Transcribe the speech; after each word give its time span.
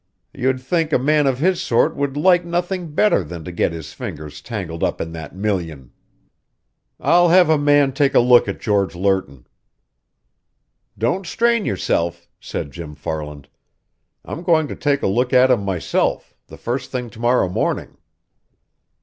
You'd 0.33 0.59
think 0.59 0.91
a 0.91 0.97
man 0.97 1.27
of 1.27 1.37
his 1.37 1.61
sort 1.61 1.95
would 1.95 2.17
like 2.17 2.43
nothing 2.43 2.95
better 2.95 3.23
than 3.23 3.43
to 3.43 3.51
get 3.51 3.71
his 3.71 3.93
fingers 3.93 4.41
tangled 4.41 4.83
up 4.83 4.99
in 4.99 5.11
that 5.11 5.35
million." 5.35 5.91
"I'll 6.99 7.29
have 7.29 7.51
a 7.51 7.57
man 7.59 7.93
take 7.93 8.15
a 8.15 8.19
look 8.19 8.47
at 8.47 8.59
George 8.59 8.95
Lerton." 8.95 9.45
"Don't 10.97 11.27
strain 11.27 11.65
yourself," 11.65 12.27
said 12.39 12.71
Jim 12.71 12.95
Farland. 12.95 13.47
"I'm 14.25 14.41
going 14.41 14.67
to 14.69 14.75
take 14.75 15.03
a 15.03 15.07
look 15.07 15.33
at 15.33 15.51
him 15.51 15.61
myself, 15.65 16.33
the 16.47 16.57
first 16.57 16.89
thing 16.91 17.11
to 17.11 17.19
morrow 17.19 17.47
morning." 17.47 17.97